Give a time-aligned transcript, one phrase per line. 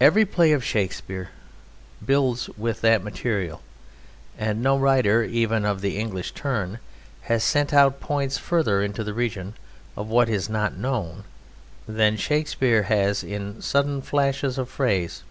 [0.00, 1.28] Every play of Shakespeare
[2.04, 3.62] builds with that material,
[4.36, 6.80] and no writer, even of the English turn,
[7.30, 9.54] has sent out points further into the region
[9.96, 11.22] of what is not known
[11.86, 15.22] than Shakespeare has in sudden flashes of phrase.